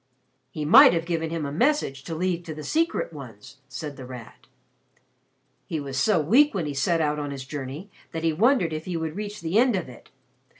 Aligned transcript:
"He 0.49 0.65
might 0.65 0.93
have 0.93 1.05
given 1.05 1.29
him 1.29 1.45
a 1.45 1.51
message 1.51 2.03
to 2.05 2.15
leave 2.15 2.41
to 2.45 2.55
the 2.55 2.63
Secret 2.63 3.13
Ones," 3.13 3.57
said 3.69 3.97
The 3.97 4.05
Rat. 4.07 4.47
"He 5.67 5.79
was 5.79 5.95
so 5.95 6.19
weak 6.19 6.55
when 6.55 6.65
he 6.65 6.73
set 6.73 7.01
out 7.01 7.19
on 7.19 7.29
his 7.29 7.45
journey 7.45 7.91
that 8.11 8.23
he 8.23 8.33
wondered 8.33 8.73
if 8.73 8.85
he 8.85 8.97
would 8.97 9.15
reach 9.15 9.41
the 9.41 9.59
end 9.59 9.75
of 9.75 9.87
it. 9.87 10.09